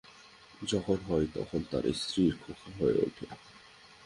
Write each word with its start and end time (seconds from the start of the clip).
যখন 0.61 0.97
হয় 1.07 1.27
তখন 1.35 1.59
তারা 1.71 1.91
স্ত্রীর 1.93 2.33
খোকা 2.41 2.69
হয়ে 2.77 2.97
ওঠে। 3.01 3.25